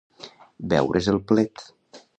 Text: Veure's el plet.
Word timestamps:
Veure's 0.73 1.11
el 1.15 1.23
plet. 1.33 1.67